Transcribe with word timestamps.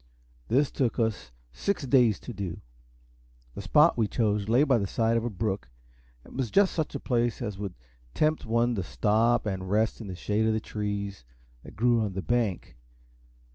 This 0.47 0.71
took 0.71 0.97
us 0.97 1.31
six 1.53 1.85
days 1.85 2.19
to 2.21 2.33
do. 2.33 2.61
The 3.53 3.61
spot 3.61 3.99
we 3.99 4.07
chose 4.07 4.49
lay 4.49 4.63
by 4.63 4.79
the 4.79 4.87
side 4.87 5.15
of 5.15 5.23
a 5.23 5.29
brook, 5.29 5.69
and 6.23 6.35
was 6.35 6.49
just 6.49 6.73
such 6.73 6.95
a 6.95 6.99
place 6.99 7.39
as 7.39 7.59
would 7.59 7.75
tempt, 8.15 8.43
one 8.43 8.73
to 8.73 8.81
stop 8.81 9.45
and 9.45 9.69
rest 9.69 10.01
in 10.01 10.07
the 10.07 10.15
shade 10.15 10.47
of 10.47 10.53
the 10.53 10.59
trees, 10.59 11.23
that 11.61 11.75
grew 11.75 12.01
on 12.01 12.13
the 12.13 12.23
bank. 12.23 12.77